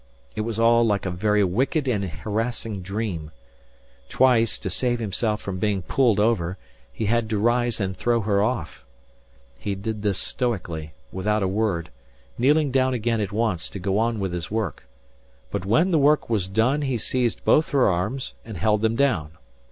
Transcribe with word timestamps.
It 0.35 0.41
was 0.41 0.57
all 0.59 0.83
like 0.83 1.05
a 1.05 1.11
very 1.11 1.43
wicked 1.43 1.87
and 1.87 2.03
harassing 2.05 2.81
dream. 2.81 3.29
Twice, 4.09 4.57
to 4.57 4.71
save 4.71 4.97
himself 4.99 5.41
from 5.41 5.59
being 5.59 5.83
pulled 5.83 6.19
over, 6.19 6.57
he 6.91 7.05
had 7.05 7.29
to 7.29 7.37
rise 7.37 7.79
and 7.79 7.95
throw 7.95 8.21
her 8.21 8.41
off. 8.41 8.83
He 9.59 9.75
did 9.75 10.01
this 10.01 10.17
stoically, 10.17 10.93
without 11.11 11.43
a 11.43 11.47
word, 11.47 11.91
kneeling 12.35 12.71
down 12.71 12.95
again 12.95 13.21
at 13.21 13.31
once 13.31 13.69
to 13.69 13.77
go 13.77 13.99
on 13.99 14.19
with 14.19 14.33
his 14.33 14.49
work. 14.49 14.87
But 15.51 15.67
when 15.67 15.91
the 15.91 15.99
work 15.99 16.31
was 16.31 16.47
done 16.47 16.81
he 16.81 16.97
seized 16.97 17.45
both 17.45 17.69
her 17.69 17.87
arms 17.87 18.33
and 18.43 18.57
held 18.57 18.81
them 18.81 18.95
down. 18.95 19.33